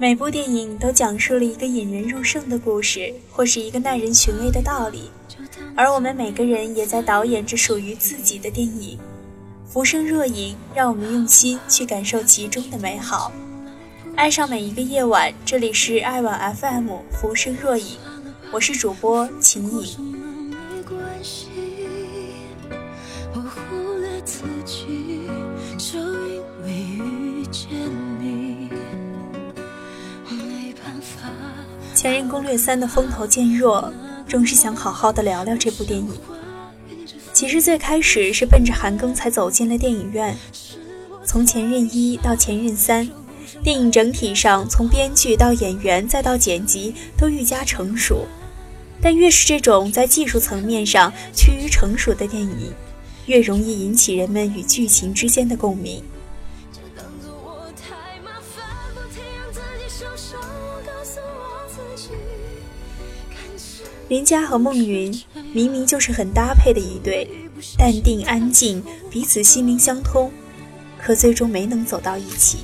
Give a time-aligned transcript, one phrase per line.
[0.00, 5.10] 每部电影都讲述了一个引人入胜的故事，或是一个耐人寻味的道理，
[5.76, 8.98] 而我们每个人也在导演着属于自己的电影。
[9.66, 13.30] 浮生若影，让我们用心去感受其中的美好，
[14.16, 15.34] 爱上每一个夜晚。
[15.44, 17.98] 这里是爱晚 FM，浮生若影，
[18.50, 19.82] 我是主播秦颖。
[32.00, 33.92] 《前任攻略三》的风头渐弱，
[34.26, 36.08] 终是想好好的聊聊这部电影。
[37.34, 40.34] 其实最开始是奔着韩庚才走进了电影院。
[41.26, 43.06] 从《前任一》到《前任三》，
[43.62, 48.26] 电影整体上从编剧到演员再到剪辑都愈加成熟。
[49.02, 52.72] 但越是这种在技术层面上趋于成熟的电影，
[53.26, 56.02] 越容易引起人们与剧情之间的共鸣。
[64.10, 65.22] 林佳和孟云
[65.52, 67.30] 明明就是很搭配的一对，
[67.78, 70.32] 淡定安静，彼此心灵相通，
[70.98, 72.58] 可最终没能走到一起。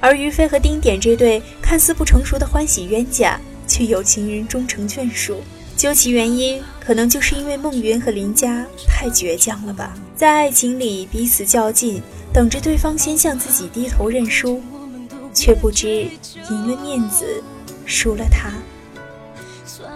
[0.00, 5.40] 而于飞和丁点这对看似不成熟的欢喜冤家，却有情人终成眷属。
[5.76, 14.60] 究其原因，可能就是因为孟云和林佳太倔强了吧，在爱情里彼此较劲，等着对方先向自己低头认输，
[15.32, 16.08] 却不知
[16.50, 17.40] 赢了面子，
[17.86, 18.50] 输了他。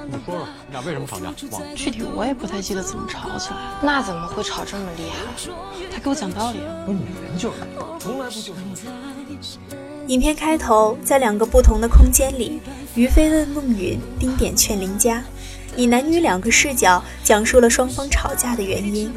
[0.06, 1.32] 你说说，你俩为什么吵架？
[1.74, 3.56] 具体我也不太记得怎么吵起来。
[3.82, 5.16] 那怎么会吵这么厉害？
[5.92, 6.58] 他给我讲道理。
[6.86, 7.56] 不是女人就是，
[7.98, 9.58] 从来不就是。
[10.06, 12.60] 影片开头，在两个不同的空间里，
[12.94, 15.24] 于飞问孟云，丁点劝林佳，
[15.76, 19.12] 以男女两个视角讲述了双方吵架的原因。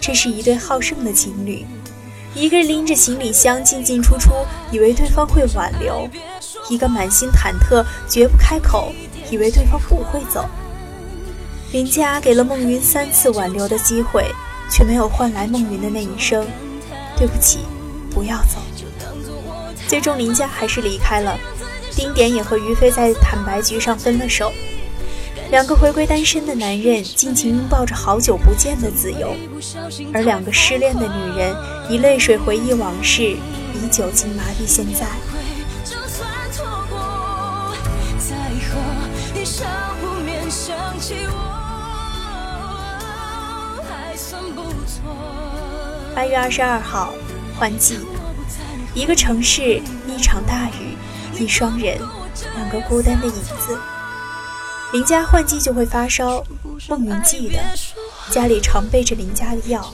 [0.00, 1.64] 这是一对好胜的情侣，
[2.34, 4.32] 一个人拎着行李箱进进出出，
[4.72, 6.08] 以为对方会挽留；
[6.68, 8.92] 一个满心忐忑，绝不开口。
[9.30, 10.48] 以为对方不会走，
[11.72, 14.24] 林佳给了孟云三次挽留的机会，
[14.70, 16.46] 却没有换来孟云的那一声
[17.16, 17.60] “对不起，
[18.10, 18.58] 不要走”。
[19.86, 21.38] 最终，林佳还是离开了，
[21.92, 24.52] 丁点也和于飞在坦白局上分了手。
[25.50, 29.34] 两个回归单身的男人尽情拥抱着好久不见的自由，
[30.12, 31.56] 而两个失恋的女人
[31.88, 35.06] 以泪水回忆往事，以酒精麻痹现在。
[39.58, 39.66] 上
[40.00, 41.34] 湖面想起我，
[43.88, 45.12] 还算不错
[46.14, 47.12] 八月二十二号，
[47.58, 47.98] 换季。
[48.94, 50.96] 一个城市，一场大雨，
[51.42, 51.98] 一双人，
[52.54, 53.76] 两个孤单的影子。
[54.92, 56.44] 林家换季就会发烧，
[56.88, 57.58] 孟云记得
[58.30, 59.92] 家里常备着林家的药，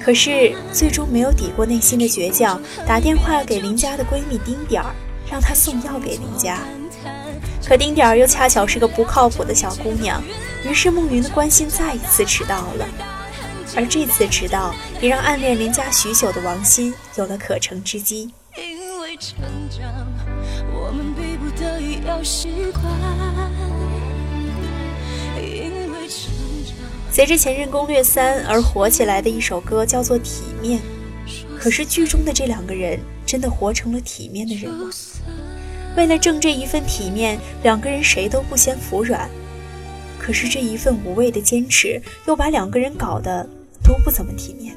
[0.00, 4.94] 可是最终没有抵过内心的倔强，打电话给林家的闺蜜丁点儿，
[5.28, 6.60] 让她送药给林家。
[7.70, 10.20] 可丁点儿又恰巧是个不靠谱的小姑娘，
[10.64, 12.88] 于是孟云的关心再一次迟到了。
[13.76, 18.34] 而这次迟到，也让暗恋林家许久的王鑫有了可乘之机。
[27.12, 30.80] 随着《前任攻略三》而火起来的一首歌叫做《体面》，
[31.56, 34.90] 可是剧中的这两个人真的活成了体面的人吗？
[35.96, 39.28] 为了挣这一份体面，两个人谁都不先服软。
[40.18, 43.48] 可是这一份无谓的坚持，又把两个人搞得
[43.82, 44.76] 都不怎么体面。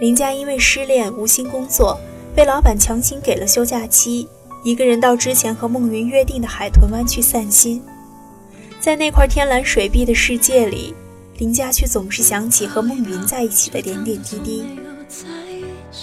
[0.00, 1.98] 林佳因为失恋无心工作，
[2.34, 4.28] 被老板强行给了休假期，
[4.64, 7.82] 一个人到之前和孟云约定的海豚湾去散心。
[8.80, 10.92] 在那块天蓝水碧的世界里，
[11.38, 14.64] 林佳却总是想起和孟云在一起的点点滴滴。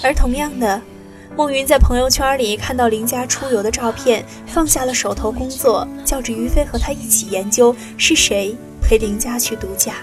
[0.02, 0.81] 而同样的。
[1.38, 9.95] 孟云在朋友圈里看到林家出游的照片，放下了手头工作，叫着于飞和他一起研究是谁陪林家去度假，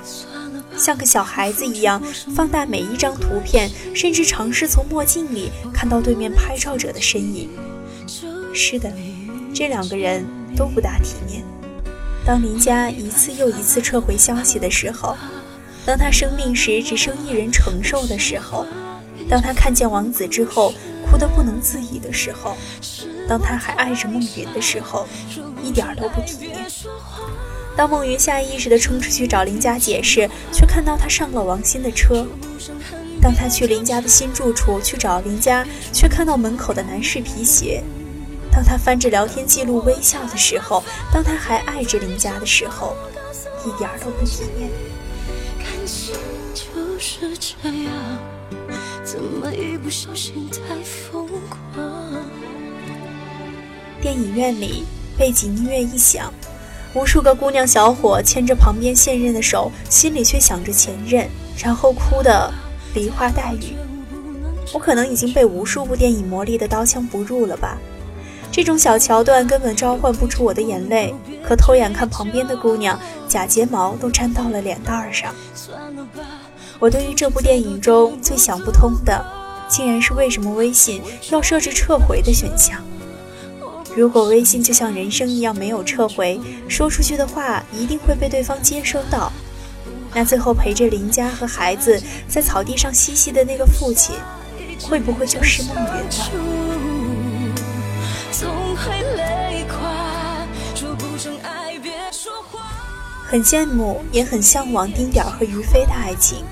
[0.75, 2.03] 像个小孩子一样
[2.35, 7.51] 放大每一张图片，甚至尝试从墨镜里看到对面拍照者的身影。
[8.55, 8.91] 是的，
[9.55, 10.27] 这两个人
[10.57, 11.45] 都不大体面。
[12.25, 15.15] 当林家一次又一次撤回消息的时候，
[15.85, 18.67] 当他生病时只剩一人承受的时候，
[19.29, 20.73] 当他看见王子之后。
[21.11, 22.57] 哭得不能自已的时候，
[23.29, 25.07] 当他还爱着孟云的时候，
[25.63, 26.55] 一点都不体面。
[27.77, 32.27] 当孟云下意识地冲出去找林家解释，却看到他上了王鑫的车；
[33.23, 37.81] 当他去林家的新住处去找林家，却看到门口的男士皮鞋；
[38.51, 40.83] 当他翻着聊天记录微笑的时候，
[41.13, 42.97] 当他还爱着林家的时候，
[43.65, 44.69] 一点都不体面。
[45.59, 46.15] 感情
[46.53, 47.93] 就是这样。
[49.11, 52.23] 怎么一不小心太疯狂
[54.03, 54.85] 电影院里
[55.17, 56.31] 背景音乐一响
[56.93, 61.27] 无数个姑娘小伙牵着旁边现任的手心里却想着前任
[61.57, 62.53] 然后哭的
[62.95, 63.77] 梨花带雨。
[64.75, 67.79] 我可能已经被无数部电影磨砺的刀枪不入了吧。
[68.59, 71.15] 这种小桥段根本召唤不出我的眼泪，
[71.45, 75.33] 可偷眼看旁边的姑娘，假睫毛都粘到了脸蛋上。
[76.81, 79.25] 我对于这部电影中最想不通的，
[79.69, 81.01] 竟然是为什么微信
[81.31, 82.83] 要设置撤回的选项。
[83.95, 89.31] 如果微信就像人生一样没有撤回，说出去的话一定会被对方接收到，
[90.13, 94.17] 那最后陪着林佳和孩子在草地上嬉戏的那个父亲，
[94.83, 96.68] 会不会就是梦云呢？
[103.31, 106.43] 很羡慕，也很向往丁点儿和于飞的爱情。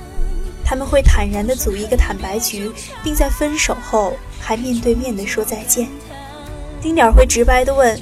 [0.63, 2.71] 他们会坦然地组一个坦白局，
[3.03, 5.89] 并在分手后还面对面地说再见。
[6.83, 7.99] 丁点儿会直白地问：“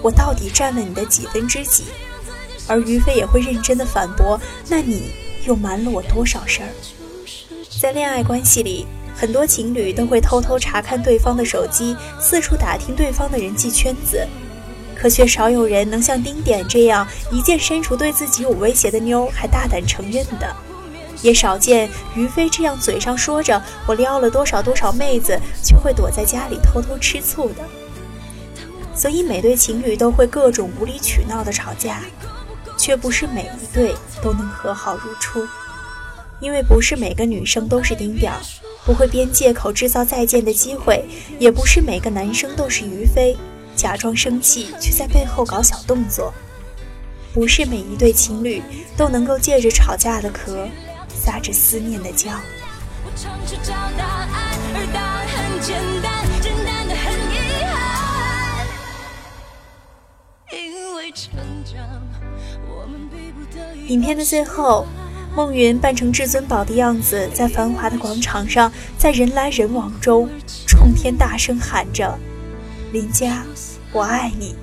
[0.00, 1.84] 我到底占了你的几分之几？”
[2.66, 4.40] 而于飞也会认真地反驳
[4.70, 5.12] ：“那你
[5.44, 6.68] 又瞒了我多少事儿？”
[7.78, 14.26] 在恋爱关系里，很多情侣都会偷偷查看对方的手机，四处打听对方的人际圈子，
[14.94, 20.54] 可却少有人能像丁点这样一键删除对自己有威胁的妞还大胆承认的。
[21.22, 27.64] 也少见于飞这样嘴上说着我撩了多少多少妹子，却会躲在家里偷偷吃醋的。
[28.94, 32.02] 所以每对情侣都会各种无理取闹的吵架，
[32.76, 35.46] 却不是每一对都能和好如初。
[36.40, 38.38] 因为不是每个女生都是丁点儿，
[38.84, 41.04] 不会编借口制造再见的机会；
[41.38, 43.36] 也不是每个男生都是于飞，
[43.74, 46.32] 假装生气却在背后搞小动作。
[47.32, 48.62] 不是每一对情侣
[48.96, 50.68] 都能够借着吵架的壳。
[51.24, 52.30] 撒着思念的娇。
[63.86, 64.86] 影片的最后，
[65.36, 70.28] 孟云扮成至尊宝的样子，在繁华的广场上，在人来人往中，
[70.66, 72.16] 冲天大声喊着
[72.92, 73.44] ：“林佳，
[73.92, 74.54] 我爱你。”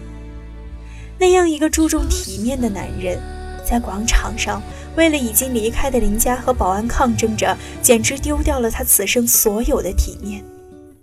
[1.19, 3.19] 那样一个注重体面的男人，
[3.65, 4.61] 在广场上。
[4.97, 10.43] 为了已经离开的林家和保安抗争着，简直丢掉了他此生所有的体面。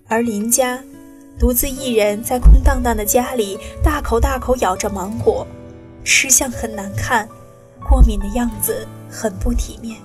[0.06, 0.78] 而林家
[1.38, 5.46] 独自一人在空荡荡的家里，大口大口咬着芒果，
[6.04, 7.26] 吃相很难看，
[7.88, 9.96] 过敏的样子很不体面。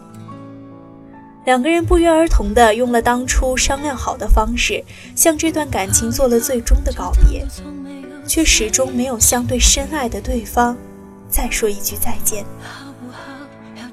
[1.45, 4.83] 两个人不约而同地用了当初商量好的方式，
[5.15, 7.45] 向这段感情做了最终的告别，
[8.25, 10.77] 却始终没有向对深爱的对方
[11.29, 12.45] 再说一句再见。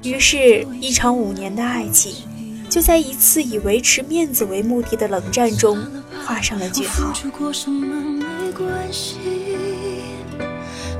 [0.03, 2.15] 于是，一场五年的爱情，
[2.69, 5.77] 就在一次以维持面子为目的的冷战中
[6.25, 7.13] 画上了句号。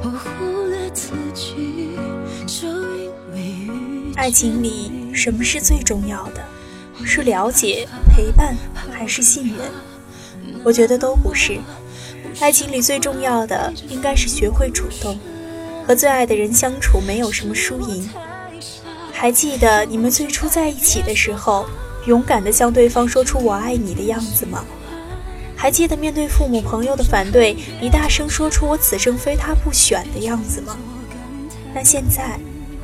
[0.04, 1.91] 我忽略自己
[4.22, 6.46] 爱情里，什么是最重要的？
[7.04, 8.56] 是了解、陪伴，
[8.92, 9.72] 还是信任？
[10.64, 11.58] 我觉得都不是。
[12.40, 15.18] 爱情里最重要的，应该是学会主动。
[15.88, 18.08] 和最爱的人相处，没有什么输赢。
[19.12, 21.66] 还记得你们最初在一起的时候，
[22.06, 24.64] 勇敢地向对方说出“我爱你”的样子吗？
[25.56, 30.78] 还记得面对父母朋友的反对，你大声说出“我此生非他不选”的样子吗？
[31.74, 32.40] 那现在，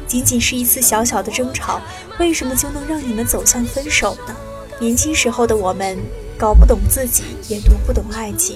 [0.08, 1.82] 仅仅是一次小小的争吵，
[2.18, 4.36] 为什么就能让你们走向分手呢？
[4.80, 5.98] 年轻时候的我们，
[6.38, 8.56] 搞不懂自己，也读不懂爱情，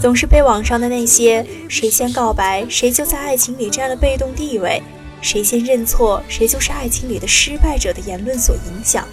[0.00, 4.82] 总是被网上的那些“谁先告白，谁就在爱情里占了被动地位”。
[5.20, 9.06] 谁先认错，谁就是爱情里的失败者的言论所影响，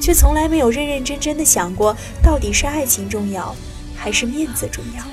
[0.00, 3.54] 却从来没有认认真真的想过，到底是爱情重要，
[3.94, 5.04] 还是面子重要？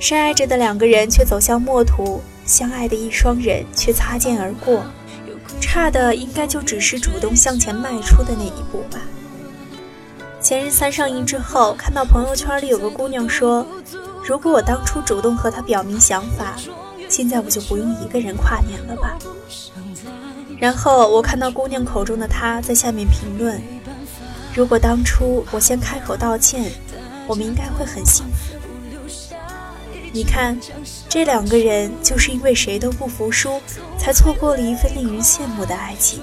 [0.00, 4.84] 深爱着的两个人却走向陌途，相爱的一双人却擦肩而过，
[5.60, 9.00] 差的应该就只是主动向前迈出的那一步吧。
[10.40, 13.66] 前任三上映之后，看到朋友圈里有个姑娘说
[14.24, 16.54] ：“如果我当初主动和他表明想法。”
[17.08, 19.16] 现在我就不用一个人跨年了吧？
[20.58, 23.62] 然后我看到姑娘口中的他在下面评论
[24.52, 26.72] ：“如果当初我先开口道歉，
[27.28, 28.56] 我们应该会很幸福。”
[30.16, 30.58] 你看，
[31.10, 33.60] 这两个人就是因为谁都不服输，
[33.98, 36.22] 才错过了一份令人羡慕的爱情。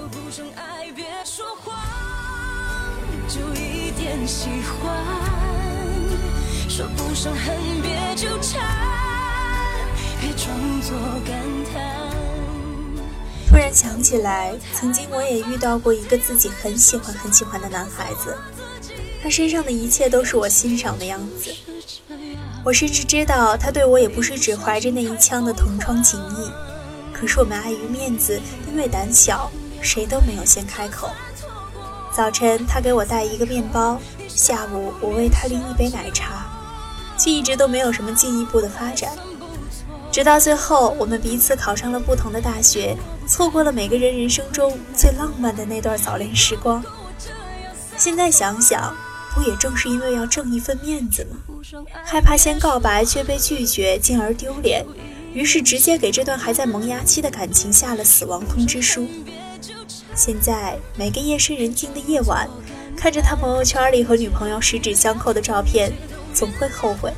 [6.68, 8.60] 说不上恨，别纠缠。
[13.48, 18.36] 突然想起来，曾经我也遇到过一个自己很喜欢很喜欢的男孩子，
[19.24, 21.50] 他身上的一切都是我欣赏的样子。
[22.62, 26.50] 我甚至知道他对我也不是只怀着那一腔的同窗情谊。
[27.10, 28.38] 可是我们碍于面子，
[28.70, 29.50] 因为胆小，
[29.80, 31.08] 谁都没有先开口。
[32.12, 36.44] 早晨他给我带一个面包，下午我为他拎一杯奶茶，
[37.16, 39.10] 却一直都没有什么进一步的发展。
[40.12, 42.94] 直到最后，我们彼此考上了不同的大学，
[43.26, 46.84] 错过了每个人人生中最浪漫的那段早恋时光。
[47.96, 48.94] 现在想想，
[49.34, 51.36] 不也正是因为要挣一份面子吗？
[52.04, 54.84] 害怕先告白却被拒绝，进而丢脸，
[55.32, 59.08] 于是直接给这段还在萌芽期的感情下了死亡通知书。
[60.14, 62.48] 现在每个夜深人静的夜晚，
[62.96, 65.92] 看着他朋友圈里和女朋友十指相扣的照片，
[66.32, 67.12] 总会后悔。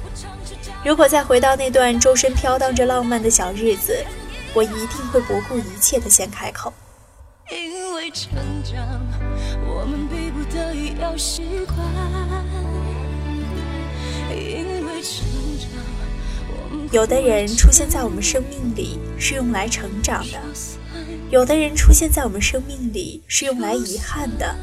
[0.85, 4.02] 如果再回到那段周身飘荡着浪漫的小日子，
[4.54, 6.73] 我一定会不顾一切的先开口。
[7.48, 8.32] 因为成
[8.64, 9.00] 长，
[9.64, 11.78] 我们逼不得已要习惯。
[14.34, 15.24] 因为成
[15.60, 15.70] 长，
[16.90, 20.40] 有的人出现在我们生命里是用来成长的，
[21.30, 24.56] 有的人出现在我们生命里是用来遗憾的，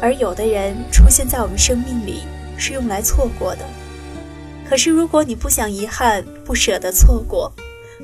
[0.00, 2.22] 而有的人出现在我们生命里
[2.56, 3.66] 是用来错过的。
[4.66, 7.52] 可是，如果你不想遗憾，不舍得错过，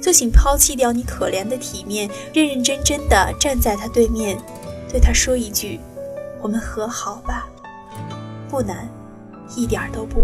[0.01, 4.39] 就请抛弃掉你可怜的体面，认认真真的站在他对面，
[4.89, 5.79] 对他说一句
[6.41, 7.47] ：“我们和好吧。”
[8.49, 8.89] 不难，
[9.55, 10.23] 一点都不。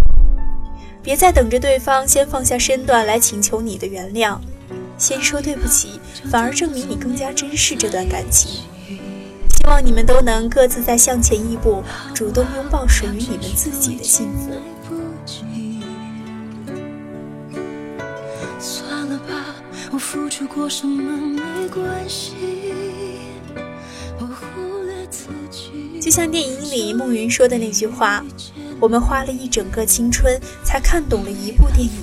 [1.02, 4.38] 别再等着对方先放下身段来请求你的原谅，
[4.98, 8.62] 先说对不起，反而证明你更加珍视这段感情。
[8.88, 11.82] 希望你们都能各自再向前一步，
[12.14, 14.50] 主动拥抱属于你们自己的幸福。
[19.92, 22.34] 我付出过什么没关系。
[26.00, 28.24] 就像电影里孟云说的那句话
[28.78, 32.02] ：“我们花了一整个青春才看懂了一部电影。”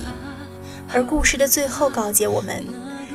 [0.94, 2.66] 而故事的最后告诫我们：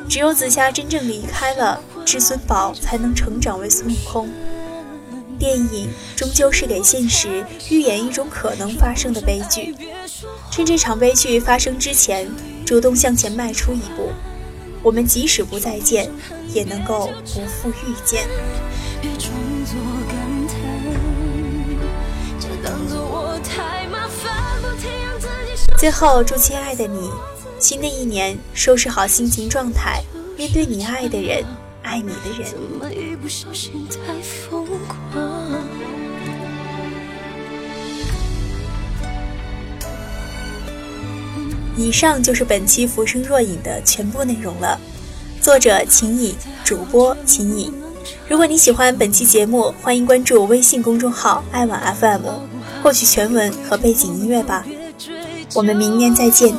[0.08, 4.30] 只有紫霞真正离开了，至尊宝才能成长为孙悟空。
[5.38, 9.74] 电影终究是给现实预演一种可能发生的悲剧，
[10.50, 12.28] 趁这场悲剧发生之前，
[12.64, 14.10] 主动向前迈出一步。
[14.82, 16.10] 我们即使不再见，
[16.52, 18.26] 也能够不负遇见。
[25.76, 27.10] 最后，祝亲爱的你，
[27.60, 30.02] 新的一年收拾好心情状态，
[30.36, 31.44] 面对你爱的人，
[31.82, 32.52] 爱你的人。
[41.78, 44.80] 以上就是本期《浮生若影》的全部内容了。
[45.40, 47.72] 作者：秦颖，主播：秦颖。
[48.28, 52.26] 如果你喜欢本期节目，欢迎关注微信公众号“爱晚 FM”，
[52.82, 54.64] 获取全文和背景音乐吧。
[55.54, 56.52] 我们明年再见。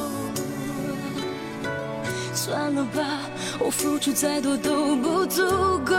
[2.33, 3.19] 算了吧，
[3.59, 5.43] 我付出再多都不足
[5.83, 5.93] 够。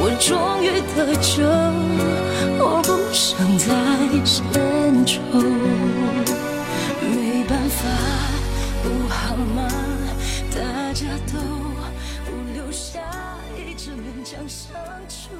[0.00, 1.44] 我终于得救，
[2.58, 3.66] 我不想再
[4.24, 5.20] 牵愁。
[14.30, 14.76] 想相
[15.08, 15.30] 处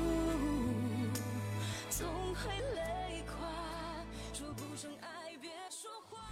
[1.91, 3.37] 总会累垮，
[4.33, 6.28] 说不上爱，别说谎。